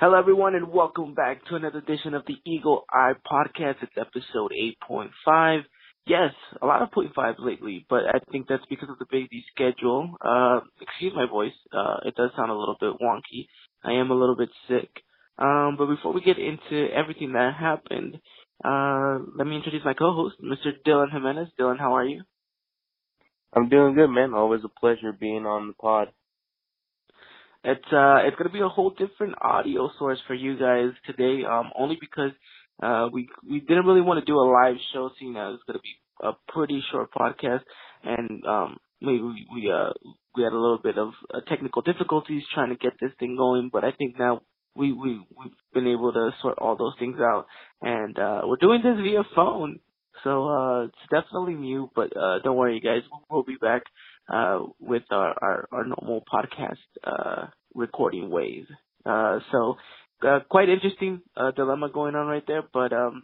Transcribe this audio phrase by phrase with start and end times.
[0.00, 3.82] Hello, everyone, and welcome back to another edition of the Eagle Eye Podcast.
[3.82, 4.52] It's episode
[4.88, 5.62] 8.5.
[6.06, 6.30] Yes,
[6.62, 10.14] a lot of point fives lately, but I think that's because of the busy schedule.
[10.24, 11.50] Uh, excuse my voice.
[11.72, 13.48] Uh, it does sound a little bit wonky.
[13.82, 14.88] I am a little bit sick.
[15.36, 18.20] Um, but before we get into everything that happened,
[18.64, 20.74] uh, let me introduce my co-host, Mr.
[20.86, 21.48] Dylan Jimenez.
[21.58, 22.22] Dylan, how are you?
[23.52, 24.32] I'm doing good, man.
[24.32, 26.12] Always a pleasure being on the pod.
[27.64, 31.70] It's uh it's gonna be a whole different audio source for you guys today, um,
[31.76, 32.30] only because
[32.82, 35.80] uh we we didn't really want to do a live show seeing as it's gonna
[35.80, 37.62] be a pretty short podcast.
[38.04, 39.90] And um we we, we uh
[40.36, 43.70] we had a little bit of uh, technical difficulties trying to get this thing going,
[43.72, 44.42] but I think now
[44.76, 47.46] we we we've been able to sort all those things out.
[47.82, 49.80] And uh we're doing this via phone.
[50.22, 53.82] So uh it's definitely new, but uh don't worry you guys, we'll be back
[54.32, 58.64] uh, with our, our, our normal podcast uh, recording ways.
[59.04, 59.76] Uh, so
[60.26, 63.22] uh, quite interesting uh, dilemma going on right there, but um,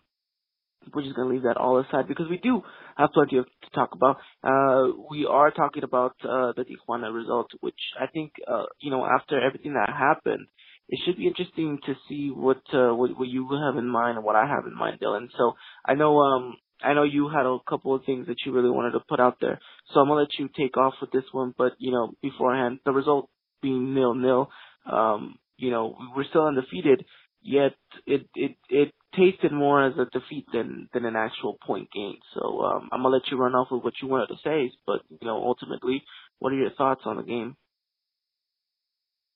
[0.92, 2.62] we're just gonna leave that all aside because we do
[2.96, 4.16] have plenty of to talk about.
[4.42, 9.04] Uh, we are talking about uh, the Tijuana result, which I think uh, you know
[9.04, 10.46] after everything that happened,
[10.88, 14.24] it should be interesting to see what uh, what, what you have in mind and
[14.24, 15.28] what I have in mind, Dylan.
[15.36, 18.70] So I know um, I know you had a couple of things that you really
[18.70, 19.58] wanted to put out there,
[19.92, 21.54] so I'm gonna let you take off with this one.
[21.56, 23.30] But you know, beforehand, the result
[23.62, 24.50] being nil nil,
[24.90, 27.04] um, you know, we're still undefeated.
[27.42, 27.72] Yet
[28.06, 32.16] it it it tasted more as a defeat than than an actual point gain.
[32.34, 34.70] So um, I'm gonna let you run off with what you wanted to say.
[34.86, 36.02] But you know, ultimately,
[36.38, 37.56] what are your thoughts on the game?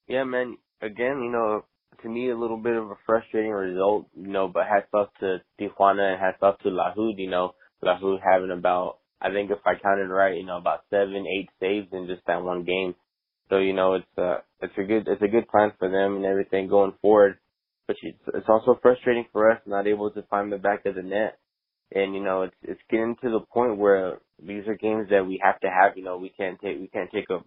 [0.06, 0.56] Yeah, man.
[0.80, 1.64] Again, you know,
[2.02, 5.38] to me a little bit of a frustrating result, you know, but hats off to
[5.60, 9.74] Tijuana and hats off to Lajud, you know, Lajud having about, I think if I
[9.74, 12.94] counted right, you know, about seven, eight saves in just that one game.
[13.50, 16.24] So, you know, it's a, it's a good, it's a good plan for them and
[16.24, 17.38] everything going forward.
[17.86, 21.02] But it's, it's also frustrating for us not able to find the back of the
[21.02, 21.38] net.
[21.92, 25.40] And, you know, it's, it's getting to the point where these are games that we
[25.42, 27.38] have to have, you know, we can't take, we can't take a,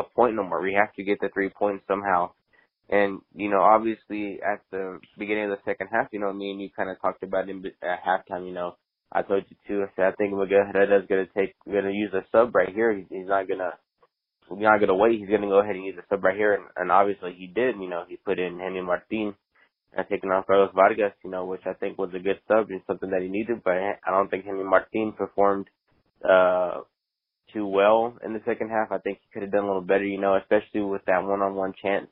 [0.00, 0.60] a point no more.
[0.60, 2.32] We have to get the three points somehow
[2.88, 6.60] and, you know, obviously at the beginning of the second half, you know, me and
[6.60, 8.76] you kind of talked about him at halftime, you know,
[9.10, 11.92] I told you too, I said, I think Miguel Herrera's going to take, going to
[11.92, 12.92] use a sub right here.
[12.92, 13.72] He's, not going to,
[14.50, 15.18] he's not going to wait.
[15.18, 16.54] He's going to go ahead and use a sub right here.
[16.54, 19.34] And, and obviously he did, you know, he put in Henry Martin
[19.96, 22.82] and taking off Carlos Vargas, you know, which I think was a good sub and
[22.86, 25.66] something that he needed, but I don't think Henry Martin performed,
[26.28, 26.80] uh,
[27.52, 28.90] too well in the second half.
[28.90, 31.74] I think he could have done a little better, you know, especially with that one-on-one
[31.80, 32.08] chance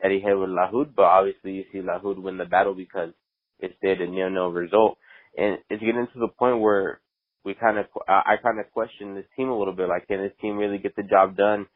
[0.00, 3.10] that he had with Lajud, but obviously you see Lajud win the battle because
[3.58, 4.98] it's did a nil-nil result.
[5.36, 7.00] And it's getting to the point where
[7.44, 9.88] we kind of, I kind of question this team a little bit.
[9.88, 11.66] Like, can this team really get the job done?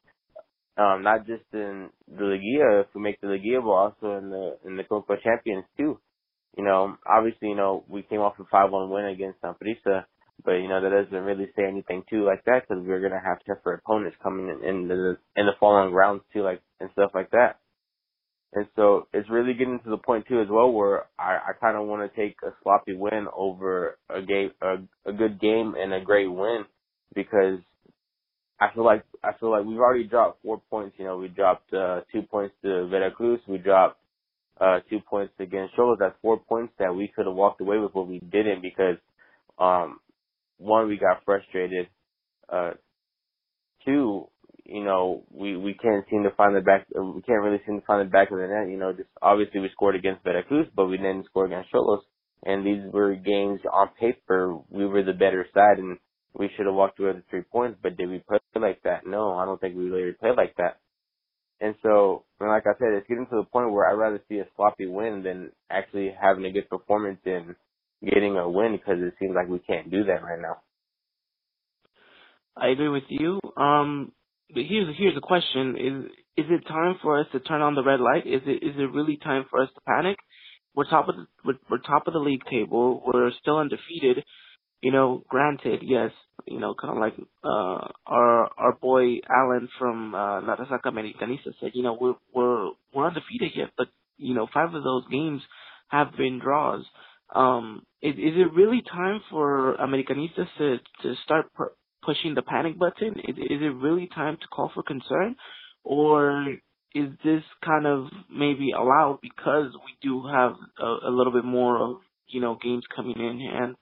[0.77, 4.57] Um, not just in the Liguilla, if we make the Liguilla, but also in the
[4.65, 5.99] in the Copa Champions too.
[6.57, 10.05] You know, obviously, you know, we came off a 5-1 win against Saprissa,
[10.45, 13.39] but you know that doesn't really say anything too like that because we're gonna have
[13.47, 17.31] tougher opponents coming in, in the in the following rounds too, like and stuff like
[17.31, 17.59] that.
[18.53, 21.77] And so it's really getting to the point too as well where I, I kind
[21.77, 24.77] of want to take a sloppy win over a game, a,
[25.09, 26.65] a good game and a great win
[27.15, 27.61] because
[28.59, 30.97] I feel like, I feel like we've already dropped four points.
[30.99, 33.41] You know, we dropped, uh, two points to Veracruz.
[33.47, 34.01] We dropped,
[34.61, 35.97] uh, two points against Xolos.
[36.01, 38.97] That's four points that we could have walked away with, but we didn't because,
[39.59, 40.01] um,
[40.59, 41.87] one, we got frustrated.
[42.49, 42.73] Uh,
[43.85, 44.27] two,
[44.65, 46.87] you know, we we can't seem to find the back.
[46.95, 48.71] We can't really seem to find the back of the net.
[48.71, 52.01] You know, just obviously we scored against Veracruz, but we didn't score against Xolos.
[52.45, 55.99] And these were games on paper we were the better side, and
[56.35, 57.79] we should have walked away with three points.
[57.83, 59.07] But did we play like that?
[59.07, 60.79] No, I don't think we really played like that.
[61.61, 64.39] And so, and like I said, it's getting to the point where I'd rather see
[64.39, 67.55] a sloppy win than actually having a good performance and
[68.03, 70.57] getting a win because it seems like we can't do that right now.
[72.57, 73.41] I agree with you.
[73.57, 74.13] Um,
[74.55, 77.85] but here's here's the question: Is is it time for us to turn on the
[77.85, 78.27] red light?
[78.27, 80.17] Is it is it really time for us to panic?
[80.75, 83.03] We're top of the we're, we're top of the league table.
[83.07, 84.25] We're still undefeated.
[84.83, 86.11] You know, granted, yes,
[86.47, 87.15] you know, kind of like
[87.45, 92.71] uh our our boy Alan from uh La Resaca Americanista said, you know, we're we're
[92.95, 95.43] we're undefeated yet, but you know, five of those games
[95.89, 96.85] have been draws.
[97.35, 101.47] Um, is, is it really time for Americanistas to to start
[102.03, 103.15] pushing the panic button?
[103.21, 105.37] Is, is it really time to call for concern?
[105.85, 106.47] Or
[106.95, 111.81] is this kind of maybe allowed because we do have a, a little bit more
[111.81, 113.77] of, you know, games coming in and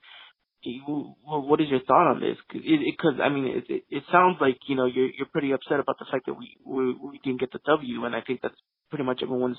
[1.24, 2.36] what is your thought on this?
[2.52, 6.06] Because I mean, it, it, sounds like you know you're you're pretty upset about the
[6.10, 8.56] fact that we, we we didn't get the W, and I think that's
[8.90, 9.56] pretty much everyone's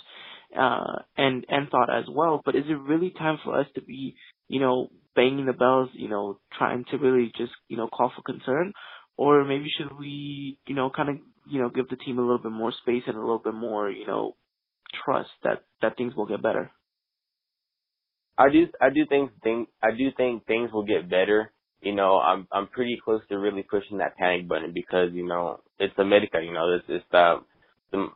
[0.58, 2.42] uh, and and thought as well.
[2.44, 4.16] But is it really time for us to be,
[4.48, 8.22] you know, banging the bells, you know, trying to really just, you know, call for
[8.22, 8.74] concern,
[9.18, 11.16] or maybe should we, you know, kind of,
[11.50, 13.90] you know, give the team a little bit more space and a little bit more,
[13.90, 14.36] you know,
[15.06, 16.72] trust that that things will get better.
[18.38, 21.52] I do, I do think, think, I do think things will get better.
[21.82, 25.60] You know, I'm, I'm pretty close to really pushing that panic button because you know
[25.78, 26.40] it's America.
[26.42, 27.42] You know, it's, it's the,
[27.92, 28.08] the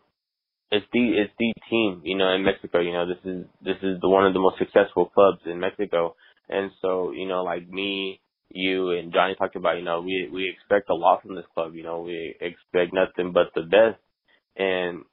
[0.71, 2.79] it's the it's the team, you know, in Mexico.
[2.79, 6.15] You know, this is this is the one of the most successful clubs in Mexico,
[6.53, 10.49] and so you know, like me, you, and Johnny talked about, you know, we we
[10.49, 11.75] expect a lot from this club.
[11.75, 13.99] You know, we expect nothing but the best.
[14.55, 15.03] And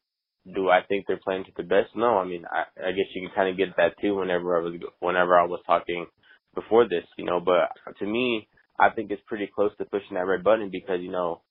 [0.54, 1.96] do I think they're playing to the best?
[1.96, 4.62] No, I mean, I, I guess you can kind of get that too whenever I
[4.62, 6.06] was whenever I was talking
[6.54, 7.40] before this, you know.
[7.40, 8.48] But to me,
[8.78, 11.42] I think it's pretty close to pushing that red button because you know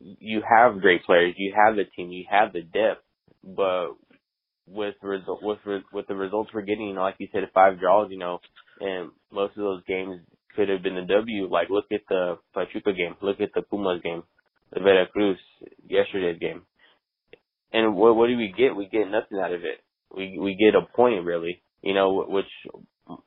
[0.00, 3.02] you have great players, you have the team, you have the depth
[3.44, 3.90] but
[4.66, 5.58] with result with
[5.92, 8.38] with the results we're getting, you know, like you said, five draws, you know,
[8.82, 10.20] and most of those games
[10.56, 11.48] could have been a W.
[11.50, 14.22] Like look at the Pachuca game, look at the Pumas game,
[14.72, 15.38] the Veracruz
[15.88, 16.62] yesterday's game,
[17.72, 18.76] and what what do we get?
[18.76, 19.80] We get nothing out of it.
[20.14, 22.52] We we get a point really, you know, which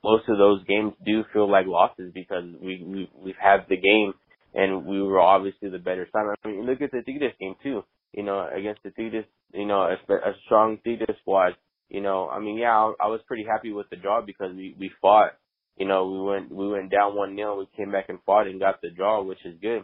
[0.03, 4.13] most of those games do feel like losses because we we we've had the game
[4.53, 6.25] and we were obviously the better side.
[6.43, 7.83] I mean, look at the Tigres game too
[8.15, 11.53] you know, against the Tigres, you know, a, a strong Tigres squad.
[11.89, 14.75] You know, I mean, yeah, I, I was pretty happy with the draw because we
[14.79, 15.33] we fought.
[15.77, 18.59] You know, we went we went down one nil, we came back and fought and
[18.59, 19.83] got the draw, which is good.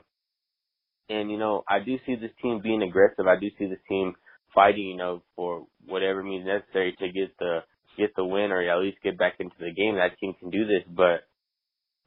[1.09, 3.27] And you know, I do see this team being aggressive.
[3.27, 4.15] I do see this team
[4.55, 7.59] fighting, you know, for whatever means necessary to get the
[7.97, 9.95] get the win or at least get back into the game.
[9.95, 11.27] That team can do this, but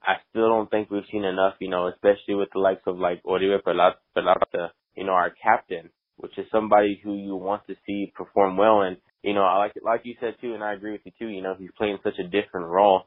[0.02, 3.20] I still don't think we've seen enough, you know, especially with the likes of like
[3.24, 8.56] Oribe Peralta, you know, our captain which is somebody who you want to see perform
[8.56, 8.82] well.
[8.82, 11.28] And you know, I like like you said too, and I agree with you too.
[11.28, 13.02] You know, he's playing such a different role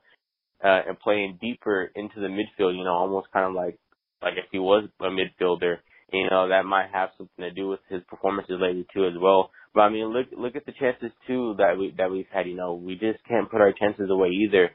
[0.63, 2.77] uh, and playing deeper into the midfield.
[2.77, 3.77] You know, almost kind of like
[4.21, 5.77] like if he was a midfielder.
[6.11, 9.51] You know, that might have something to do with his performances lately too as well.
[9.73, 12.47] But I mean, look look at the chances too that we that we've had.
[12.47, 14.71] You know, we just can't put our chances away either.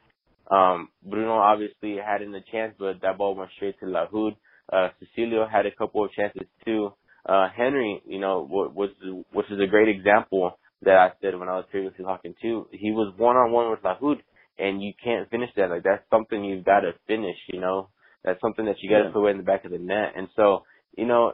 [0.51, 4.35] Um, Bruno obviously had in the chance, but that ball went straight to Lajud.
[4.71, 6.91] Uh, Cecilio had a couple of chances too
[7.25, 8.89] uh, Henry, you know, was
[9.31, 12.67] which is a great example that I said when I was previously talking to.
[12.71, 14.17] He was one on one with Lajud,
[14.57, 15.69] and you can't finish that.
[15.69, 17.37] Like that's something you've got to finish.
[17.51, 17.89] You know,
[18.23, 19.11] that's something that you got to yeah.
[19.11, 20.13] put away in the back of the net.
[20.15, 20.63] And so,
[20.97, 21.33] you know,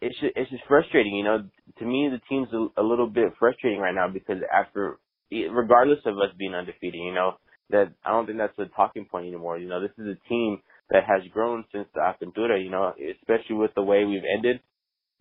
[0.00, 1.14] it's just, it's just frustrating.
[1.16, 1.38] You know,
[1.78, 4.98] to me, the team's a, a little bit frustrating right now because after,
[5.30, 7.34] regardless of us being undefeated, you know,
[7.70, 9.58] that I don't think that's a talking point anymore.
[9.58, 12.62] You know, this is a team that has grown since the Apertura.
[12.62, 14.60] You know, especially with the way we've ended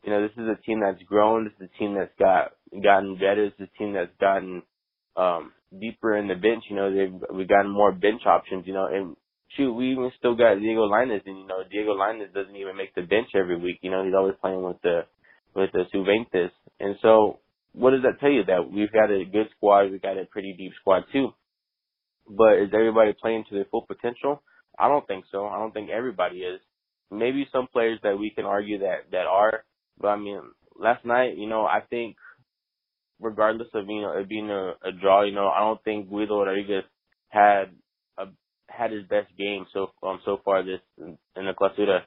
[0.04, 1.46] you know, this is a team that's grown.
[1.46, 2.52] This is a team that's got
[2.84, 3.46] gotten better.
[3.46, 4.64] This is a team that's gotten
[5.16, 6.64] um deeper in the bench.
[6.70, 8.66] You know, they've we've gotten more bench options.
[8.68, 9.16] You know, and
[9.56, 12.94] shoot, we even still got Diego Lainez, and you know, Diego Lainez doesn't even make
[12.96, 13.80] the bench every week.
[13.82, 15.02] You know, he's always playing with the
[15.56, 16.50] with the Sub-20.
[16.80, 17.40] And so,
[17.74, 18.44] what does that tell you?
[18.46, 19.92] That we've got a good squad.
[19.92, 21.30] We've got a pretty deep squad too.
[22.28, 24.42] But is everybody playing to their full potential?
[24.80, 25.46] I don't think so.
[25.46, 26.62] I don't think everybody is.
[27.12, 29.64] Maybe some players that we can argue that that are,
[30.00, 30.42] but I mean,
[30.76, 32.16] last night, you know, I think
[33.24, 36.44] regardless of you know it being a, a draw, you know, I don't think Guido
[36.44, 36.84] Rodriguez
[37.30, 37.72] had
[38.18, 38.26] a
[38.68, 42.02] had his best game so um so far this in, in the Clausura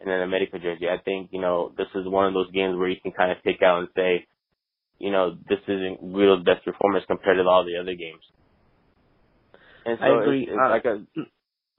[0.00, 0.88] and then America jersey.
[0.88, 3.42] I think you know this is one of those games where you can kind of
[3.44, 4.26] pick out and say,
[4.98, 8.22] you know, this isn't Guido's best performance compared to all the other games.
[9.84, 10.42] And so I agree.
[10.42, 11.04] It's, it's uh, like a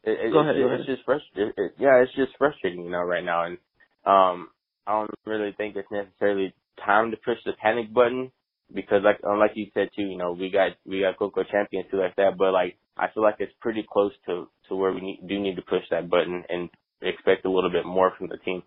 [0.04, 1.54] it, it, go ahead, it, it's just frustrating.
[1.58, 3.46] It, yeah, it's just frustrating, you know, right now.
[3.46, 3.58] And
[4.06, 4.50] um,
[4.86, 6.54] I don't really think it's necessarily
[6.86, 8.32] time to push the panic button
[8.74, 11.88] because like um, like you said too, you know, we got we got Copa Champions
[11.92, 15.02] too like that, but like I feel like it's pretty close to to where we
[15.02, 16.70] need, do need to push that button and
[17.02, 18.64] expect a little bit more from the team.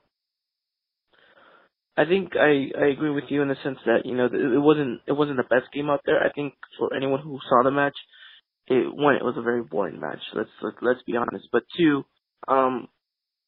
[1.96, 5.00] I think I I agree with you in the sense that you know it wasn't
[5.06, 6.22] it wasn't the best game out there.
[6.22, 7.96] I think for anyone who saw the match,
[8.66, 10.20] it one it was a very boring match.
[10.34, 11.48] Let's let's, let's be honest.
[11.50, 12.04] But two,
[12.48, 12.88] um,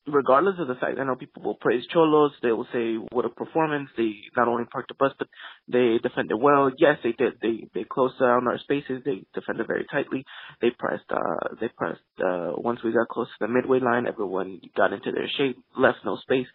[0.08, 2.30] regardless of the fact, I know people will praise Xolos.
[2.42, 3.88] They will say what a performance.
[3.96, 5.28] They not only parked the bus, but
[5.68, 6.70] they defended well.
[6.78, 7.34] Yes, they did.
[7.42, 9.02] They they closed down our spaces.
[9.04, 10.24] They defended very tightly.
[10.60, 11.10] They pressed.
[11.10, 12.00] Uh, they pressed.
[12.18, 15.98] Uh, once we got close to the midway line, everyone got into their shape, left
[16.04, 16.46] no space.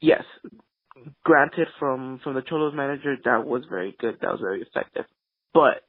[0.00, 0.24] Yes,
[1.24, 4.16] granted, from from the Xolos manager, that was very good.
[4.20, 5.04] That was very effective.
[5.54, 5.82] But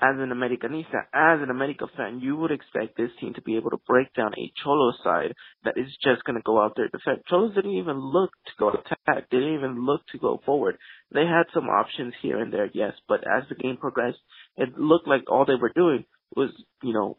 [0.00, 3.70] as an Americanista, as an America fan, you would expect this team to be able
[3.70, 5.34] to break down a Xolo side
[5.64, 7.22] that is just going to go out there and defend.
[7.30, 9.30] Xolos didn't even look to go attack.
[9.30, 10.78] They didn't even look to go forward.
[11.12, 14.18] They had some options here and there, yes, but as the game progressed,
[14.56, 16.50] it looked like all they were doing was,
[16.82, 17.16] you know,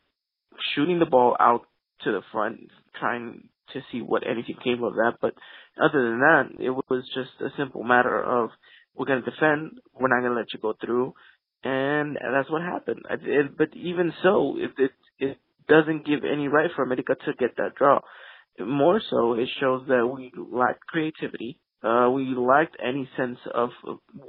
[0.75, 1.61] shooting the ball out
[2.03, 2.59] to the front,
[2.99, 5.13] trying to see what anything came of that.
[5.21, 5.33] But
[5.81, 8.49] other than that, it was just a simple matter of
[8.95, 11.13] we're going to defend, we're not going to let you go through,
[11.65, 13.01] and that's what happened.
[13.09, 17.57] It, but even so, it, it it doesn't give any right for America to get
[17.57, 17.99] that draw.
[18.59, 21.59] More so, it shows that we lack creativity.
[21.83, 23.69] Uh, we lacked any sense of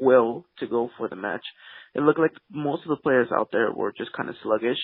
[0.00, 1.44] will to go for the match.
[1.94, 4.78] It looked like most of the players out there were just kind of sluggish.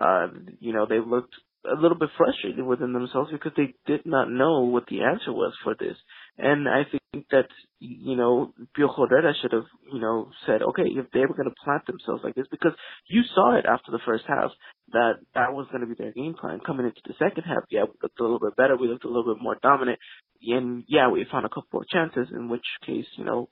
[0.00, 0.28] Uh,
[0.60, 1.34] you know, they looked
[1.64, 5.52] a little bit frustrated within themselves because they did not know what the answer was
[5.62, 5.96] for this.
[6.38, 7.48] And I think that,
[7.80, 11.64] you know, Piojo Herrera should have, you know, said, okay, if they were going to
[11.64, 12.72] plant themselves like this, because
[13.08, 14.52] you saw it after the first half
[14.92, 16.60] that that was going to be their game plan.
[16.64, 18.76] Coming into the second half, yeah, we looked a little bit better.
[18.76, 19.98] We looked a little bit more dominant.
[20.42, 23.48] And yeah, we found a couple of chances, in which case, you know,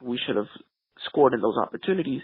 [0.00, 0.48] we should have
[1.06, 2.22] scored in those opportunities.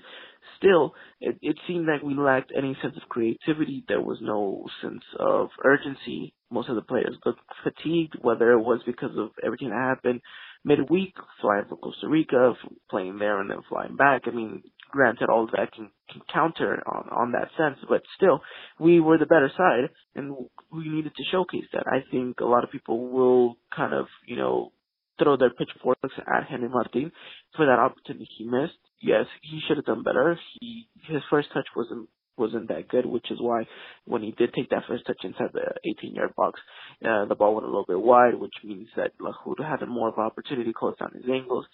[0.56, 3.84] Still, it, it seemed like we lacked any sense of creativity.
[3.86, 6.32] There was no sense of urgency.
[6.50, 10.20] Most of the players looked fatigued, whether it was because of everything that happened
[10.64, 12.54] midweek, flying from Costa Rica,
[12.90, 14.22] playing there and then flying back.
[14.26, 18.40] I mean, granted, all of that can, can counter on, on that sense, but still,
[18.78, 20.34] we were the better side, and
[20.72, 21.84] we needed to showcase that.
[21.86, 24.72] I think a lot of people will kind of, you know,
[25.18, 27.10] throw their pitchforks at Henry Martin
[27.56, 28.78] for that opportunity he missed.
[29.02, 30.38] Yes, he should have done better.
[30.60, 32.08] He his first touch wasn't
[32.38, 33.66] wasn't that good, which is why
[34.04, 36.60] when he did take that first touch inside the 18 yard box,
[37.04, 40.18] uh, the ball went a little bit wide, which means that Lajud had more of
[40.18, 41.66] an opportunity to close down his angles.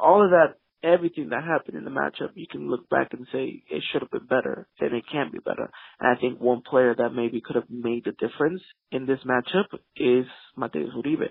[0.00, 3.62] All of that, everything that happened in the matchup, you can look back and say
[3.70, 5.70] it should have been better, and it can be better.
[6.00, 9.66] And I think one player that maybe could have made the difference in this matchup
[9.96, 11.28] is Mateus Uribe.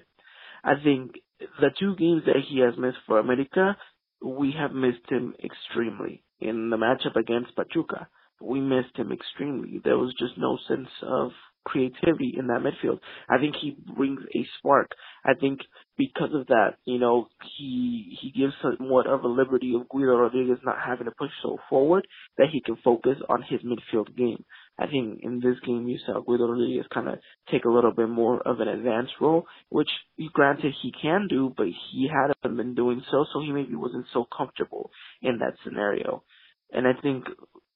[0.63, 1.11] I think
[1.59, 3.75] the two games that he has missed for America,
[4.23, 6.23] we have missed him extremely.
[6.39, 8.07] In the matchup against Pachuca,
[8.41, 9.79] we missed him extremely.
[9.83, 11.31] There was just no sense of
[11.65, 12.99] creativity in that midfield.
[13.29, 14.91] I think he brings a spark.
[15.25, 15.61] I think
[15.97, 20.57] because of that, you know, he he gives somewhat of a liberty of Guido Rodriguez
[20.63, 22.05] not having to push so forward
[22.37, 24.43] that he can focus on his midfield game.
[24.77, 27.19] I think in this game you saw Guido Rodriguez kind of
[27.51, 29.89] take a little bit more of an advanced role, which
[30.33, 34.25] granted he can do, but he hadn't been doing so, so he maybe wasn't so
[34.35, 36.23] comfortable in that scenario.
[36.71, 37.25] And I think,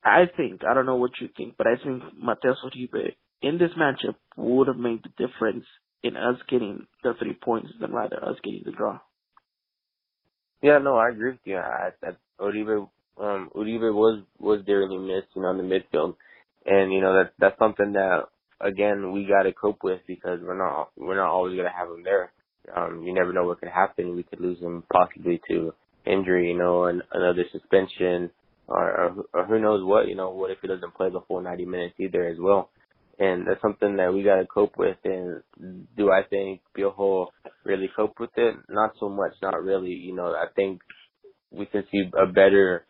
[0.07, 3.71] I think, I don't know what you think, but I think Mateus Uribe in this
[3.77, 5.65] matchup would have made the difference
[6.03, 8.99] in us getting the three points than rather us getting the draw.
[10.61, 11.57] Yeah, no, I agree with you.
[11.57, 12.09] I, I
[12.41, 16.15] Uribe, um, Uribe was was dearly missed, you know, in the midfield
[16.67, 18.23] and you know that that's something that
[18.61, 22.03] again we got to cope with because we're not we're not always to have him
[22.03, 22.31] there.
[22.75, 24.15] Um, you never know what could happen.
[24.15, 25.73] We could lose him possibly to
[26.05, 28.29] injury, you know, and another suspension,
[28.67, 30.07] or, or or who knows what.
[30.07, 32.69] You know, what if he doesn't play the full 90 minutes either as well?
[33.19, 34.97] And that's something that we got to cope with.
[35.03, 35.41] And
[35.97, 37.27] do I think Piojo
[37.63, 38.55] really cope with it?
[38.69, 39.31] Not so much.
[39.41, 39.93] Not really.
[39.93, 40.81] You know, I think
[41.51, 42.85] we can see a better,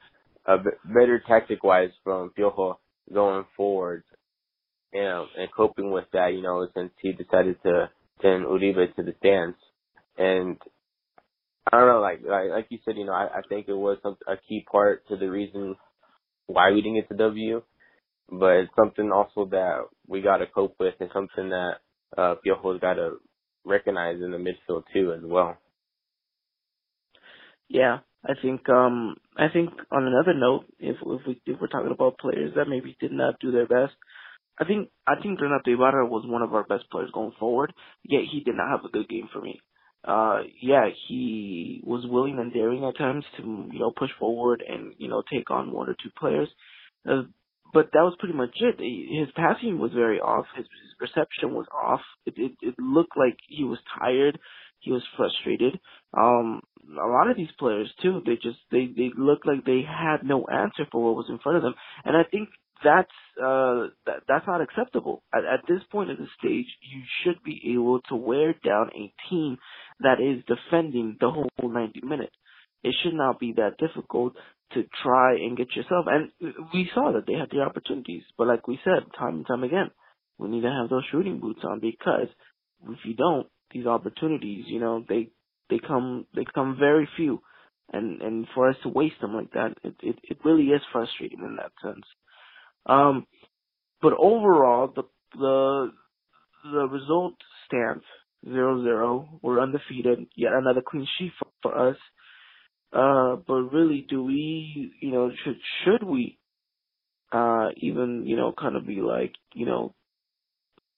[0.46, 2.78] a better tactic wise from Piojo
[3.14, 4.04] going forward,
[4.94, 7.90] you know, and coping with that, you know, since he decided to
[8.22, 9.56] send Uribe to the stands.
[10.18, 10.58] And
[11.72, 13.98] I don't know, like like, like you said, you know, I, I think it was
[14.04, 15.76] some, a key part to the reason
[16.48, 17.62] why we didn't get the W.
[18.30, 21.76] But it's something also that we got to cope with, and something that
[22.18, 23.18] uh, Piojo's got to
[23.66, 25.58] recognize in the midfield too, as well.
[27.70, 31.92] Yeah, I think um I think on another note, if if we if we're talking
[31.92, 33.94] about players that maybe did not do their best,
[34.60, 37.74] I think I think Renato Ibarra was one of our best players going forward.
[38.04, 39.62] Yet he did not have a good game for me.
[40.06, 44.94] Uh yeah, he was willing and daring at times to you know push forward and
[44.98, 46.50] you know take on one or two players.
[47.08, 47.24] Uh,
[47.74, 48.80] but that was pretty much it.
[48.80, 50.46] His passing was very off.
[50.56, 52.02] His, his perception was off.
[52.26, 54.40] It, it it looked like he was tired.
[54.80, 55.80] He was frustrated.
[56.18, 60.24] Um, a lot of these players too, they just they they looked like they had
[60.24, 61.76] no answer for what was in front of them,
[62.06, 62.50] and I think
[62.84, 65.24] that's uh that that's not acceptable.
[65.34, 69.14] At, at this point of the stage, you should be able to wear down a
[69.30, 69.58] team
[70.02, 72.36] that is defending the whole 90 minutes.
[72.84, 74.34] It should not be that difficult
[74.74, 76.06] to try and get yourself.
[76.08, 76.32] And
[76.74, 79.92] we saw that they had the opportunities, but like we said, time and time again,
[80.38, 82.28] we need to have those shooting boots on because
[82.90, 85.30] if you don't, these opportunities, you know, they
[85.70, 87.42] they come they come very few,
[87.92, 91.40] and and for us to waste them like that, it it, it really is frustrating
[91.40, 92.06] in that sense.
[92.88, 93.28] Um,
[94.02, 95.04] but overall, the
[95.38, 95.92] the
[96.72, 97.36] the result
[97.68, 98.04] stands
[98.46, 99.40] zero zero.
[99.42, 100.28] We're undefeated.
[100.36, 101.98] Yet another clean sheet for, for us.
[102.94, 106.40] Uh, but really, do we, you know, should should we,
[107.32, 109.94] uh, even, you know, kind of be like, you know,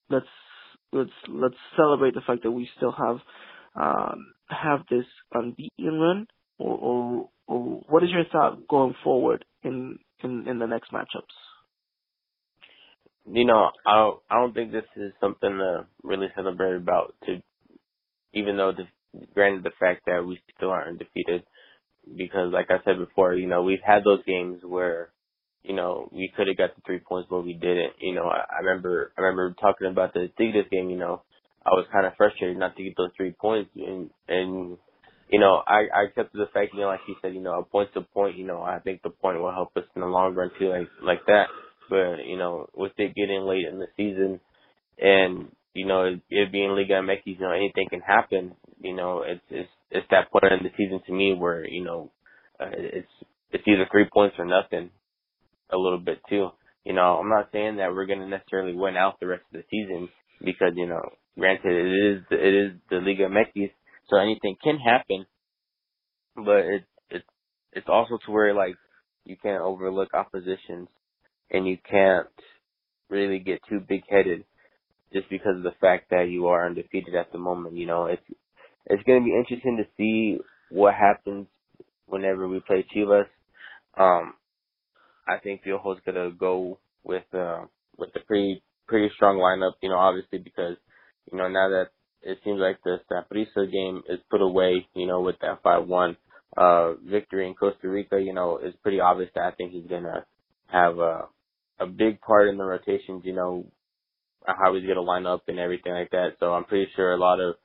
[0.09, 0.27] let's
[0.93, 3.17] let's let's celebrate the fact that we still have
[3.81, 6.27] um have this unbeaten run,
[6.59, 11.48] or or, or what is your thought going forward in in in the next matchups?
[13.31, 17.13] You know, I I don't think this is something to really celebrate about.
[17.25, 17.41] To
[18.33, 21.43] even though, the, granted, the fact that we still aren't undefeated,
[22.17, 25.09] because like I said before, you know, we've had those games where,
[25.63, 27.93] you know, we could have got the three points, but we didn't.
[27.99, 30.89] You know, I, I remember, I remember talking about the Tigres game.
[30.89, 31.21] You know,
[31.65, 34.77] I was kind of frustrated not to get those three points, and and
[35.29, 37.63] you know, I, I accepted the fact, you know, like he said, you know, a
[37.63, 40.33] point to point, you know, I think the point will help us in the long
[40.33, 41.45] run too, like like that.
[41.89, 44.39] But you know, with it getting late in the season,
[44.99, 48.53] and you know, it, it being Liga MX, you know, anything can happen.
[48.79, 52.11] You know, it's it's it's that point in the season to me where you know,
[52.59, 53.07] uh, it's
[53.51, 54.89] it's either three points or nothing,
[55.71, 56.49] a little bit too.
[56.85, 59.65] You know, I'm not saying that we're gonna necessarily win out the rest of the
[59.69, 60.09] season
[60.43, 61.01] because you know,
[61.37, 63.71] granted, it is it is the Liga MX,
[64.09, 65.25] so anything can happen.
[66.35, 67.25] But it it's
[67.73, 68.75] it's also to where like
[69.25, 70.87] you can't overlook oppositions
[71.51, 72.27] and you can't
[73.09, 74.43] really get too big headed
[75.13, 77.75] just because of the fact that you are undefeated at the moment.
[77.75, 78.21] You know, it's
[78.85, 80.39] it's going to be interesting to see
[80.69, 81.47] what happens
[82.07, 83.25] whenever we play Chivas.
[83.97, 84.33] Um,
[85.27, 87.65] I think Piojo's going to go with uh,
[87.97, 89.73] with a pretty pretty strong lineup.
[89.81, 90.77] You know, obviously because
[91.31, 91.87] you know now that
[92.21, 94.87] it seems like the Saprissa game is put away.
[94.95, 96.17] You know, with that five one
[96.57, 100.25] uh victory in Costa Rica, you know, it's pretty obvious that I think he's gonna
[100.67, 101.27] have a
[101.79, 103.65] a big part in the rotations, you know,
[104.45, 106.37] how he's gonna line up and everything like that.
[106.39, 107.55] So I'm pretty sure a lot of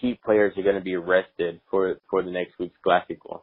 [0.00, 3.42] key players are gonna be rested for for the next week's Clásico.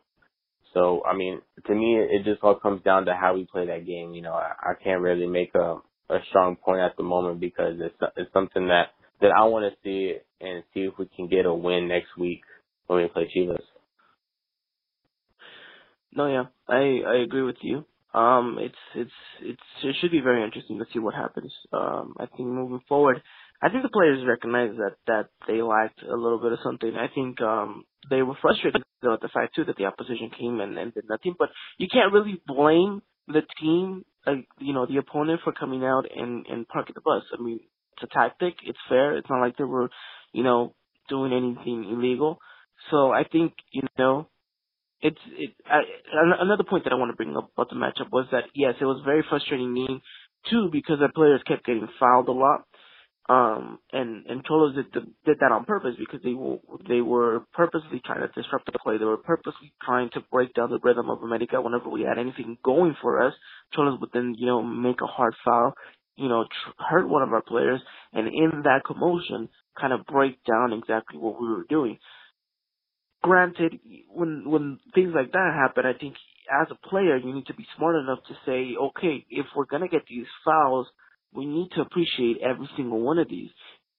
[0.74, 3.86] So I mean, to me, it just all comes down to how we play that
[3.86, 4.14] game.
[4.14, 5.78] You know, I, I can't really make a
[6.10, 8.88] a strong point at the moment because it's it's something that
[9.22, 12.42] that I want to see and see if we can get a win next week
[12.88, 13.62] when we play Chivas.
[16.16, 17.86] No, yeah, I I agree with you.
[18.14, 21.52] Um, it's it's it's it should be very interesting to see what happens.
[21.72, 23.22] Um, I think moving forward,
[23.62, 26.94] I think the players recognize that that they lacked a little bit of something.
[26.96, 30.78] I think um they were frustrated at the fact too that the opposition came and,
[30.78, 31.36] and did nothing.
[31.38, 36.06] But you can't really blame the team, like you know, the opponent for coming out
[36.16, 37.24] and and parking the bus.
[37.38, 37.60] I mean,
[37.94, 38.56] it's a tactic.
[38.64, 39.18] It's fair.
[39.18, 39.90] It's not like they were,
[40.34, 40.76] you know,
[41.10, 42.40] doing anything illegal.
[42.92, 44.28] So I think you know
[45.04, 45.52] it's it.
[45.68, 45.82] I,
[46.42, 48.86] another point that I want to bring up about the matchup was that yes, it
[48.86, 50.02] was very frustrating game
[50.50, 52.64] too because the players kept getting fouled a lot.
[53.30, 54.92] Um, and and Xolos did
[55.26, 58.98] did that on purpose because they were they were purposely trying to disrupt the play.
[58.98, 61.62] They were purposely trying to break down the rhythm of America.
[61.62, 63.34] Whenever we had anything going for us,
[63.78, 65.74] Xolos would then you know make a hard foul,
[66.18, 67.82] you know tr- hurt one of our players,
[68.14, 72.00] and in that commotion, kind of break down exactly what we were doing
[73.24, 73.80] granted,
[74.14, 76.16] when when things like that happen, I think
[76.62, 79.88] as a player you need to be smart enough to say, okay, if we're gonna
[79.88, 80.88] get these fouls,
[81.34, 83.50] we need to appreciate every single one of these.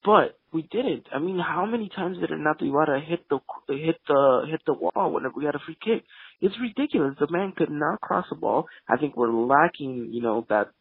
[0.04, 1.06] But we didn't.
[1.12, 5.12] I mean, how many times did Renato Ibarra hit the hit the hit the wall
[5.12, 6.04] whenever we had a free kick?
[6.42, 7.16] It's ridiculous.
[7.18, 8.66] The man could not cross the ball.
[8.88, 10.72] I think we're lacking, you know, that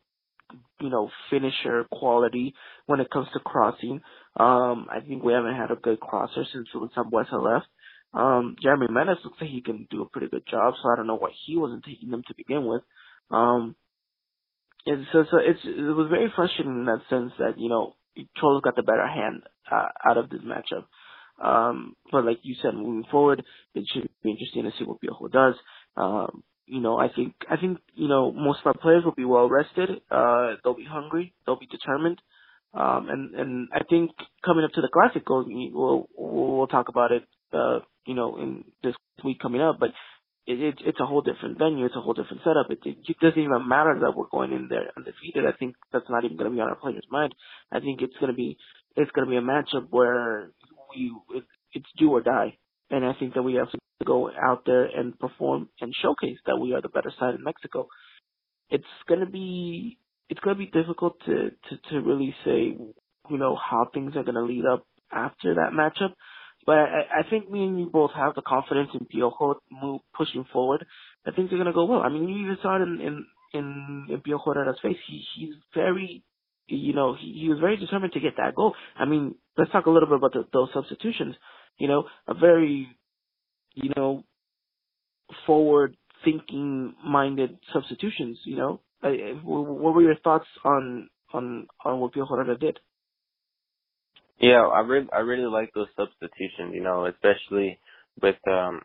[0.81, 2.53] you know finisher quality
[2.85, 4.01] when it comes to crossing.
[4.37, 7.67] Um, I think we haven't had a good crosser since Sambueza left.
[8.13, 11.07] Um, Jérémy Ménez looks like he can do a pretty good job, so I don't
[11.07, 12.81] know why he wasn't taking them to begin with.
[13.31, 13.75] Um,
[14.85, 17.95] and so, so it's, it was very frustrating in that sense that, you know,
[18.41, 20.85] Xolos got the better hand, uh, out of this matchup.
[21.43, 25.31] Um, but like you said, moving forward, it should be interesting to see what Piojo
[25.31, 25.55] does.
[25.97, 29.25] Um, you know, I think, I think, you know, most of our players will be
[29.25, 29.89] well rested.
[30.11, 31.33] Uh, they'll be hungry.
[31.45, 32.21] They'll be determined.
[32.73, 34.11] Um, and, and I think
[34.43, 38.95] coming up to the Clásico, we'll, we'll talk about it, uh, you know, in this
[39.23, 39.89] week coming up, but
[40.45, 41.85] it, it, it's a whole different venue.
[41.85, 42.67] It's a whole different setup.
[42.69, 45.45] It, it doesn't even matter that we're going in there undefeated.
[45.45, 47.33] I think that's not even going to be on our players' mind.
[47.71, 48.57] I think it's going to be
[48.95, 50.51] it's going to be a matchup where
[50.93, 52.57] we it, it's do or die,
[52.89, 56.57] and I think that we have to go out there and perform and showcase that
[56.57, 57.87] we are the better side in Mexico.
[58.69, 59.97] It's going to be
[60.29, 62.77] it's going to be difficult to to to really say
[63.29, 66.13] you know how things are going to lead up after that matchup
[66.65, 70.45] but I, I think me and you both have the confidence in Piojo move pushing
[70.51, 70.85] forward.
[71.25, 72.01] I think they're gonna go well.
[72.01, 74.97] I mean, you even saw it in, in in, in Piojo Herrera's face.
[75.07, 76.23] He he's very
[76.67, 78.75] you know, he, he was very determined to get that goal.
[78.97, 81.35] I mean, let's talk a little bit about the, those substitutions.
[81.77, 82.87] You know, a very,
[83.75, 84.23] you know,
[85.45, 88.39] forward thinking minded substitutions.
[88.45, 92.79] You know, what were your thoughts on on on what Piojo Herrera did?
[94.39, 96.73] Yeah, I really I really like those substitutions.
[96.73, 97.79] You know, especially
[98.21, 98.81] with um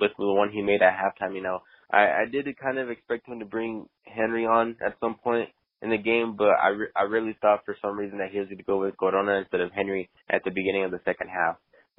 [0.00, 1.36] with the one he made at halftime.
[1.36, 1.60] You know,
[1.92, 5.50] I I did kind of expect him to bring Henry on at some point
[5.82, 8.48] in the game, but I re- I really thought for some reason that he was
[8.48, 11.56] going to go with Corona instead of Henry at the beginning of the second half.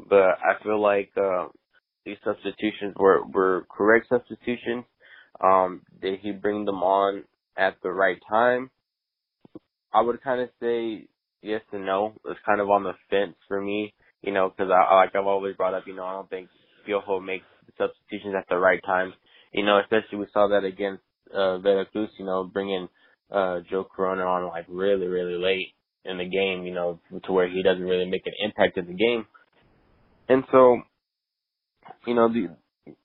[0.10, 1.48] But I feel like uh,
[2.06, 4.86] these substitutions were were correct substitutions.
[5.44, 7.26] Um, did he bring them on
[7.58, 8.72] at the right time?
[9.94, 11.08] I would kind of say
[11.44, 12.14] yes and no.
[12.26, 15.56] It's kind of on the fence for me, you know, because I like I've always
[15.56, 16.50] brought up, you know, I don't think
[16.88, 17.46] Piojo makes
[17.78, 19.14] substitutions at the right time.
[19.54, 21.04] You know, especially we saw that against
[21.34, 22.88] uh Veracruz, you know, bringing
[23.32, 25.74] uh Joe Corona on like really, really late
[26.06, 28.94] in the game, you know, to where he doesn't really make an impact in the
[28.94, 29.26] game.
[30.30, 30.82] And so,
[32.06, 32.56] you know, the,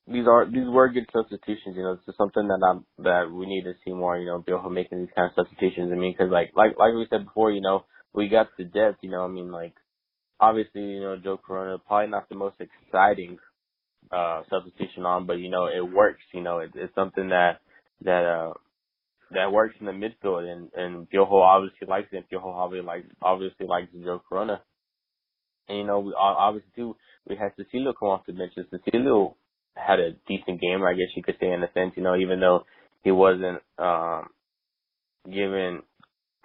[0.06, 1.76] these are these were good substitutions.
[1.76, 4.18] You know, it's just something that I'm that we need to see more.
[4.18, 5.92] You know, Bill making these kind of substitutions.
[5.92, 8.98] I mean, because like like like we said before, you know, we got the depth.
[9.02, 9.74] You know, I mean, like
[10.40, 13.38] obviously, you know, Joe Corona probably not the most exciting
[14.10, 16.22] uh substitution on, but you know, it works.
[16.32, 17.60] You know, it, it's something that
[18.02, 18.52] that uh
[19.30, 22.16] that works in the midfield, and and Piojo obviously likes it.
[22.16, 24.62] And Piojo obviously likes obviously likes Joe Corona.
[25.68, 26.96] And you know, we obviously too
[27.28, 28.52] we had Cecilio come off the bench.
[28.56, 29.34] Cecilio
[29.76, 31.92] had a decent game, I guess you could say in a sense.
[31.96, 32.64] You know, even though
[33.02, 34.28] he wasn't um
[35.26, 35.82] given,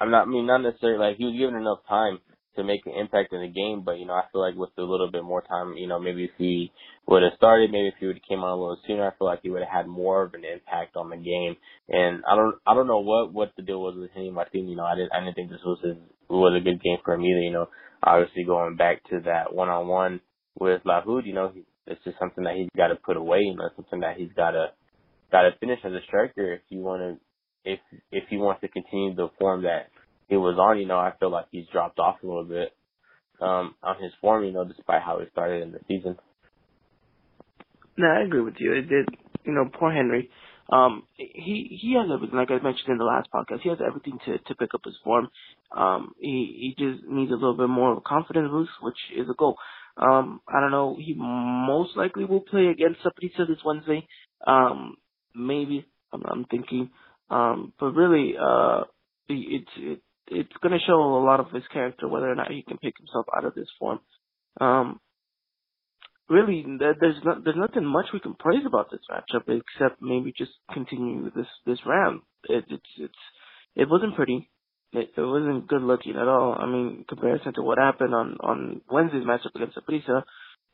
[0.04, 2.20] I'm not I mean not necessarily like he was given enough time
[2.56, 3.84] to make an impact in the game.
[3.84, 6.26] But you know, I feel like with a little bit more time, you know, maybe
[6.26, 6.72] if he
[7.08, 9.28] would have started, maybe if he would have came on a little sooner, I feel
[9.28, 11.56] like he would have had more of an impact on the game.
[11.90, 14.38] And I don't, I don't know what what the deal was with him.
[14.38, 15.98] I think you know, I didn't, I didn't think this was his
[16.30, 17.42] was a good game for him either.
[17.42, 17.70] You know,
[18.02, 20.20] obviously going back to that one on one
[20.60, 23.40] with Lajud, you know, he, it's just something that he's got to put away.
[23.40, 24.68] You know, something that he's got to
[25.32, 27.20] got to finish as a striker if you want to
[27.66, 27.80] if
[28.12, 29.88] if he wants to continue the form that
[30.38, 32.74] was on, you know, I feel like he's dropped off a little bit
[33.42, 36.18] um, on his form, you know, despite how he started in the season.
[37.98, 38.74] No, I agree with you.
[38.74, 39.10] It did,
[39.46, 40.30] you know, poor Henry.
[40.72, 43.62] Um, he he has everything, like I mentioned in the last podcast.
[43.62, 45.30] He has everything to to pick up his form.
[45.76, 49.30] Um, he he just needs a little bit more of a confidence boost, which is
[49.30, 49.58] a goal.
[49.98, 50.98] Um, I don't know.
[50.98, 54.08] He most likely will play against Saprissa this Wednesday.
[54.48, 54.96] Um,
[55.36, 56.90] maybe I'm, I'm thinking.
[57.30, 58.84] Um, but really, uh,
[59.28, 62.64] it's it, it's going to show a lot of his character whether or not he
[62.64, 64.00] can pick himself out of this form.
[64.60, 65.00] Um,
[66.30, 70.52] really, there's not, there's nothing much we can praise about this matchup except maybe just
[70.74, 72.22] continue this this round.
[72.50, 73.24] It, it's it's
[73.76, 74.50] it wasn't pretty.
[74.94, 76.56] It, it wasn't good looking at all.
[76.58, 80.24] I mean, in comparison to what happened on on Wednesday's matchup against Saprissa,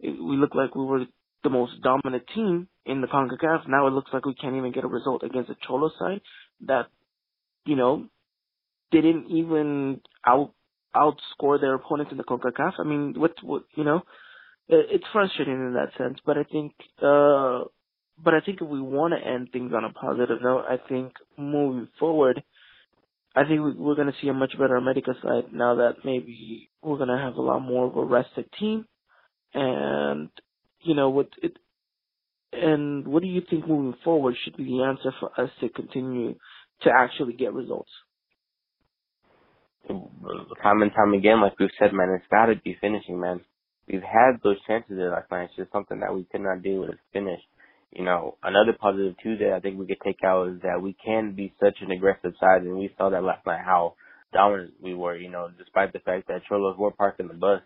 [0.02, 1.06] we looked like we were
[1.44, 3.68] the most dominant team in the CONCACAF.
[3.68, 6.22] Now it looks like we can't even get a result against a Xolo side
[6.68, 6.88] that,
[7.66, 8.08] you know,
[8.91, 10.54] didn't even out
[10.95, 12.73] outscore their opponents in the CONCACAF.
[12.80, 14.02] I mean, what what you know,
[14.67, 16.19] it, it's frustrating in that sense.
[16.25, 17.65] But I think, uh,
[18.23, 21.13] but I think if we want to end things on a positive note, I think
[21.38, 22.43] moving forward,
[23.36, 26.69] I think we, we're going to see a much better America side now that maybe
[26.82, 28.86] we're going to have a lot more of a rested team,
[29.54, 30.30] and
[30.82, 31.58] you know what it.
[32.52, 36.34] And what do you think moving forward should be the answer for us to continue
[36.82, 37.91] to actually get results?
[39.89, 43.41] Time and time again, like we've said, man, it's got to be finishing, man.
[43.88, 45.45] We've had those chances there last night.
[45.45, 47.39] It's just something that we could not do with finish.
[47.91, 50.95] You know, another positive too that I think we could take out is that we
[51.04, 53.95] can be such an aggressive side, and we saw that last night how
[54.32, 55.17] dominant we were.
[55.17, 57.62] You know, despite the fact that Xolos were parking the bus.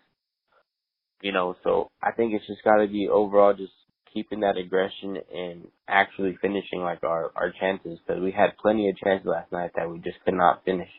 [1.20, 3.72] You know, so I think it's just got to be overall just
[4.14, 8.96] keeping that aggression and actually finishing like our our chances because we had plenty of
[8.96, 10.90] chances last night that we just could not finish.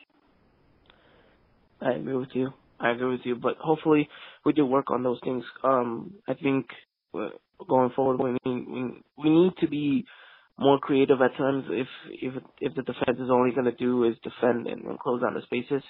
[1.86, 2.50] I agree with you.
[2.80, 3.36] I agree with you.
[3.36, 4.08] But hopefully,
[4.44, 5.44] we do work on those things.
[5.62, 6.66] Um, I think
[7.14, 7.28] uh,
[7.68, 10.04] going forward, we need we, need to be
[10.58, 11.64] more creative at times.
[11.70, 15.22] If if if the defense is only going to do is defend and, and close
[15.22, 15.82] down the spaces,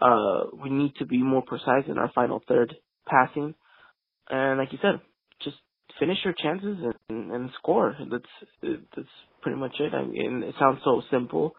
[0.00, 2.74] uh, we need to be more precise in our final third
[3.06, 3.54] passing.
[4.28, 5.00] And like you said,
[5.42, 5.56] just
[5.98, 6.76] finish your chances
[7.08, 7.96] and, and score.
[8.10, 9.08] That's that's
[9.40, 9.94] pretty much it.
[9.94, 11.54] I mean, it sounds so simple,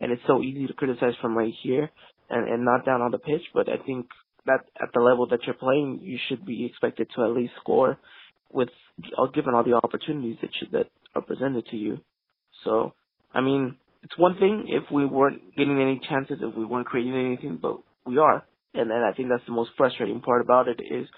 [0.00, 1.90] and it's so easy to criticize from right here
[2.30, 3.42] and, and not down on the pitch.
[3.54, 4.06] But I think
[4.46, 7.98] that at the level that you're playing, you should be expected to at least score
[8.52, 8.68] with
[9.18, 11.98] all given all the opportunities that you, that are presented to you.
[12.64, 12.94] So,
[13.34, 17.14] I mean, it's one thing if we weren't getting any chances, if we weren't creating
[17.14, 18.44] anything, but we are.
[18.74, 21.08] And and I think that's the most frustrating part about it is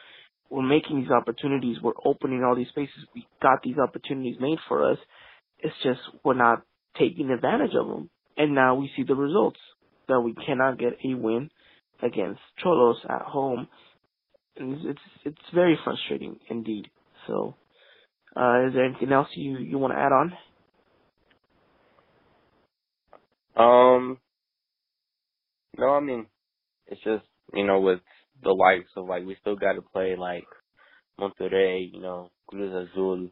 [0.50, 4.90] we're making these opportunities, we're opening all these spaces, we got these opportunities made for
[4.90, 4.98] us.
[5.58, 6.62] It's just we're not
[6.98, 8.10] taking advantage of them.
[8.36, 9.58] And now we see the results
[10.08, 11.50] that we cannot get a win
[12.02, 13.68] against Xolos at home.
[14.56, 16.88] And it's it's very frustrating indeed.
[17.26, 17.54] So,
[18.36, 20.32] uh, is there anything else you you want to add on?
[23.56, 24.18] Um,
[25.76, 26.26] no, I mean,
[26.86, 28.00] it's just you know with
[28.42, 30.44] the likes of like we still got to play like
[31.20, 33.28] Monterrey, you know, Cruz Azul,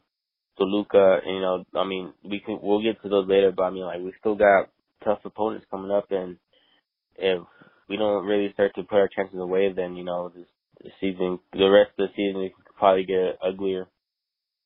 [0.58, 3.84] Toluca, you know, I mean, we can we'll get to those later, but I mean,
[3.84, 4.68] like we still got
[5.04, 6.36] tough opponents coming up, and
[7.18, 7.42] if
[7.88, 10.46] we don't really start to put our chances away, then you know this,
[10.82, 13.86] the season, the rest of the season, could probably get uglier.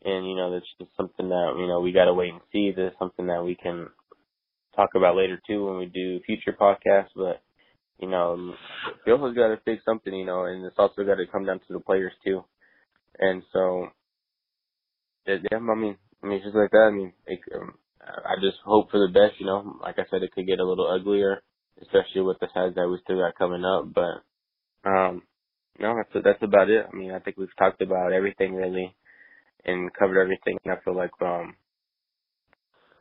[0.03, 2.73] And you know that's just something that you know we got to wait and see.
[2.75, 3.89] This is something that we can
[4.75, 7.13] talk about later too when we do future podcasts.
[7.15, 7.43] But
[8.01, 8.55] you know,
[9.05, 11.73] Bill's got to fix something, you know, and it's also got to come down to
[11.73, 12.43] the players too.
[13.19, 13.89] And so,
[15.27, 16.89] yeah, I mean, I mean, just like that.
[16.91, 19.39] I mean, it, um, I just hope for the best.
[19.39, 21.43] You know, like I said, it could get a little uglier,
[21.83, 23.93] especially with the sides that we still got coming up.
[23.95, 24.37] But
[24.91, 25.23] um,
[25.79, 26.87] no, that's that's about it.
[26.93, 28.95] I mean, I think we've talked about everything really,
[29.65, 30.59] and covered everything.
[30.65, 31.57] And I feel like um,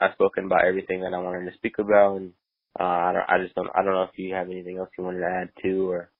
[0.01, 2.33] I've spoken about everything that I wanted to speak about, and
[2.79, 5.03] uh, I don't, I just don't, I don't know if you have anything else you
[5.03, 6.11] wanted to add to, or.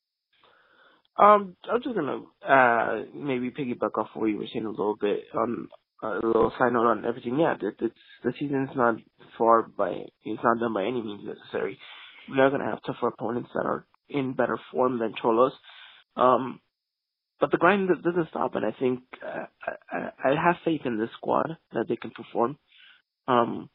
[1.18, 5.26] Um, I'm just gonna uh maybe piggyback off what you were saying a little bit
[5.36, 5.70] on
[6.04, 7.40] a little side note on everything.
[7.40, 8.96] Yeah, it, it's the season's not
[9.38, 11.78] far by it's not done by any means necessary.
[12.32, 15.52] We are gonna have tougher opponents that are in better form than Xolos.
[16.15, 16.60] Um,
[17.39, 19.46] but the grind doesn't stop, and I think uh,
[19.92, 22.58] I, I have faith in this squad that they can perform.
[23.28, 23.70] Um,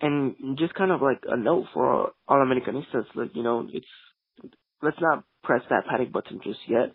[0.00, 3.86] and just kind of like a note for all Americanistas, like, you know, it's,
[4.82, 6.92] let's not press that panic button just yet.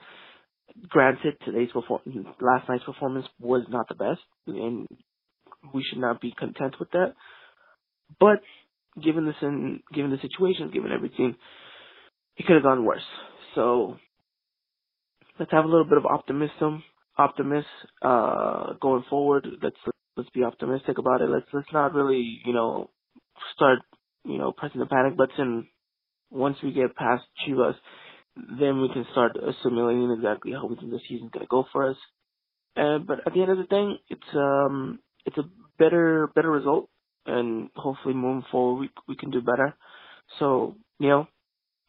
[0.90, 4.88] Granted, today's performance, last night's performance was not the best, and
[5.74, 7.14] we should not be content with that.
[8.20, 8.42] But
[9.04, 11.36] given this in, given the situation, given everything,
[12.38, 13.02] it could have gone worse.
[13.56, 13.98] So
[15.40, 16.84] let's have a little bit of optimism,
[17.18, 17.66] optimism,
[18.02, 19.48] uh, going forward.
[19.62, 19.78] Let's
[20.16, 21.30] let's be optimistic about it.
[21.30, 22.90] Let's let's not really you know
[23.56, 23.80] start
[24.26, 25.68] you know pressing the panic button.
[26.30, 27.76] Once we get past Chivas,
[28.36, 31.98] then we can start assimilating exactly how we think the season's gonna go for us.
[32.76, 36.90] Uh, but at the end of the day, it's um it's a better better result,
[37.28, 39.76] and hopefully moving forward we we can do better.
[40.40, 41.28] So you know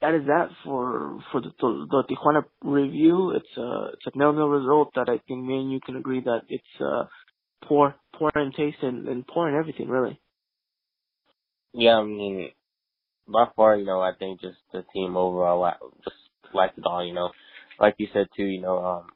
[0.00, 3.32] that is that for for the the, Tijuana review.
[3.32, 6.20] It's a it's a nil nil result that I think me and you can agree
[6.20, 7.04] that it's uh
[7.64, 10.20] poor, poor in taste and, and poor in everything, really.
[11.72, 12.50] Yeah, I mean,
[13.26, 15.70] by far, you know, I think just the team overall
[16.04, 16.16] just
[16.54, 17.30] liked it all, you know.
[17.78, 19.06] Like you said too, you know, um,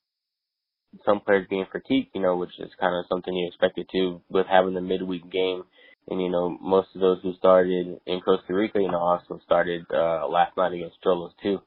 [1.04, 4.46] some players being fatigued, you know, which is kind of something you expected to with
[4.46, 5.64] having the midweek game.
[6.08, 9.86] And, you know, most of those who started in Costa Rica, you know, also started,
[9.92, 11.60] uh, last night against Xolos too.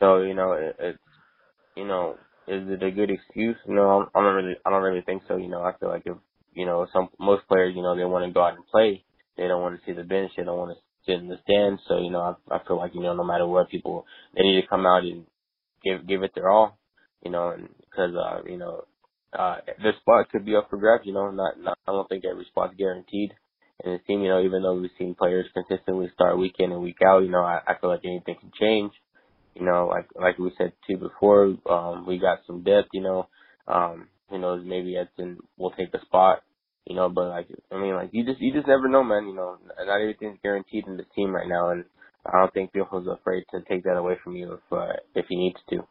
[0.00, 0.98] So, you know, it, it's,
[1.76, 2.16] you know,
[2.48, 3.56] is it a good excuse?
[3.68, 5.36] No, I don't really, I don't really think so.
[5.36, 6.16] You know, I feel like if,
[6.54, 9.04] you know, some, most players, you know, they want to go out and play.
[9.36, 10.32] They don't want to see the bench.
[10.36, 11.80] They don't want to sit in the stands.
[11.86, 14.60] So, you know, I, I feel like, you know, no matter what people, they need
[14.60, 15.24] to come out and
[15.84, 16.78] give, give it their all,
[17.24, 17.56] you know,
[17.94, 18.84] cause, uh, you know,
[19.32, 22.24] uh, this spot could be up for grabs, you know, not, not, I don't think
[22.24, 23.32] every spot's guaranteed.
[23.84, 26.82] And the team, you know, even though we've seen players consistently start week in and
[26.82, 28.92] week out, you know, I, I feel like anything can change.
[29.54, 32.88] You know, like like we said too before, um, we got some depth.
[32.92, 33.28] You know,
[33.66, 34.62] um, who knows?
[34.64, 36.42] Maybe Edson will take the spot.
[36.86, 39.26] You know, but like I mean, like you just you just never know, man.
[39.26, 41.84] You know, not everything's guaranteed in this team right now, and
[42.24, 45.36] I don't think Piojo's afraid to take that away from you if uh, if he
[45.36, 45.86] needs to.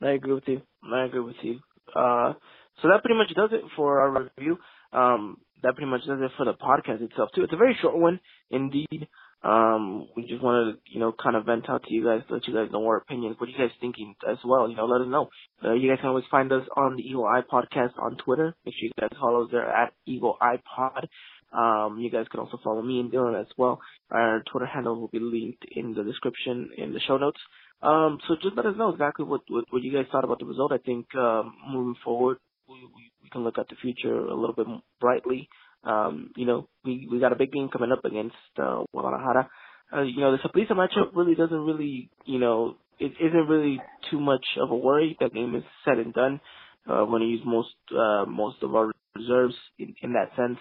[0.00, 0.62] I agree with you.
[0.92, 1.58] I agree with you.
[1.94, 2.34] Uh,
[2.80, 4.58] so that pretty much does it for our review.
[4.92, 7.42] Um, that pretty much does it for the podcast itself too.
[7.42, 9.08] It's a very short one indeed.
[9.42, 12.46] Um, we just wanted to, you know, kind of vent out to you guys, let
[12.48, 14.68] you guys know our opinions, what you guys thinking as well.
[14.68, 15.28] You know, let us know.
[15.64, 18.56] Uh, you guys can always find us on the Eagle Eye Podcast on Twitter.
[18.66, 21.08] Make sure you guys follow us there at Eagle Eye Pod.
[21.52, 23.80] Um, you guys can also follow me and Dylan as well.
[24.10, 27.38] Our Twitter handle will be linked in the description in the show notes.
[27.80, 30.46] Um, so just let us know exactly what, what, what you guys thought about the
[30.46, 30.72] result.
[30.72, 34.54] I think, um, moving forward, we, we, we can look at the future a little
[34.54, 34.66] bit
[35.00, 35.48] brightly.
[35.84, 39.48] Um, you know, we we got a big game coming up against uh, Guadalajara.
[39.94, 44.20] Uh, you know, the Saprissa matchup really doesn't really, you know, it isn't really too
[44.20, 45.16] much of a worry.
[45.20, 46.40] That game is said and done.
[46.88, 50.58] Uh, we're going to use most uh, most of our reserves in, in that sense.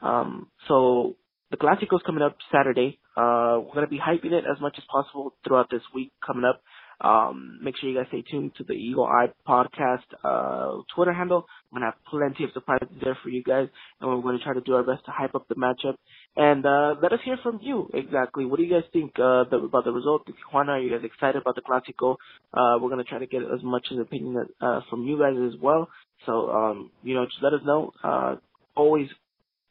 [0.00, 1.16] Um, so
[1.50, 2.98] the Clasico's coming up Saturday.
[3.16, 6.62] Uh, we're gonna be hyping it as much as possible throughout this week coming up.
[7.00, 11.46] Um, make sure you guys stay tuned to the Eagle Eye Podcast uh, Twitter handle.
[11.72, 13.68] We're gonna have plenty of surprises there for you guys,
[14.00, 15.96] and we're gonna try to do our best to hype up the matchup.
[16.36, 18.44] And uh, let us hear from you exactly.
[18.44, 20.26] What do you guys think uh, about the result?
[20.26, 22.16] Tijuana, are you guys excited about the Clásico?
[22.52, 25.58] Uh, we're gonna try to get as much an opinion uh, from you guys as
[25.60, 25.88] well.
[26.26, 27.92] So um, you know, just let us know.
[28.04, 28.36] Uh,
[28.76, 29.08] always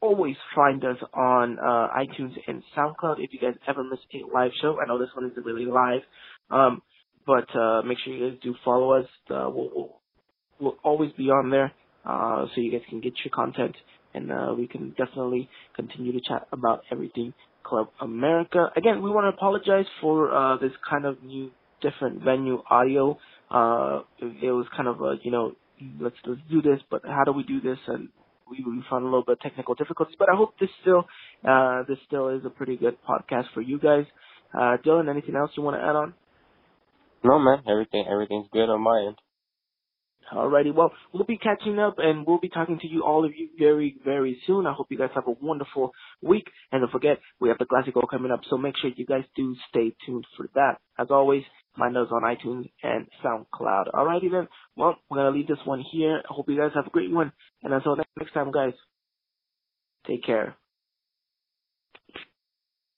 [0.01, 4.51] always find us on uh, iTunes and SoundCloud if you guys ever miss a live
[4.61, 4.77] show.
[4.81, 6.01] I know this one isn't really live,
[6.49, 6.81] um,
[7.25, 9.05] but uh, make sure you guys do follow us.
[9.29, 10.01] Uh, we'll, we'll,
[10.59, 11.71] we'll always be on there,
[12.05, 13.75] uh, so you guys can get your content,
[14.13, 17.33] and uh, we can definitely continue to chat about everything
[17.63, 18.67] Club America.
[18.75, 23.17] Again, we want to apologize for uh, this kind of new, different venue audio.
[23.49, 25.53] Uh, it, it was kind of a, you know,
[25.99, 27.77] let's let's do this, but how do we do this?
[27.87, 28.09] And
[28.49, 31.05] we, we found a little bit of technical difficulties, but I hope this still
[31.47, 34.05] uh, this still is a pretty good podcast for you guys.
[34.53, 36.13] Uh, Dylan, anything else you want to add on?
[37.23, 37.63] No, man.
[37.69, 39.17] Everything everything's good on my end.
[40.31, 43.49] Alrighty, well, we'll be catching up and we'll be talking to you, all of you,
[43.59, 44.65] very, very soon.
[44.65, 45.91] I hope you guys have a wonderful
[46.21, 46.45] week.
[46.71, 49.55] And don't forget, we have the Classico coming up, so make sure you guys do
[49.69, 50.77] stay tuned for that.
[50.97, 51.43] As always,
[51.77, 53.91] find us on iTunes and SoundCloud.
[53.93, 56.21] Alrighty then, well, we're gonna leave this one here.
[56.29, 57.33] I hope you guys have a great one.
[57.63, 58.73] And until next time, guys,
[60.07, 60.55] take care.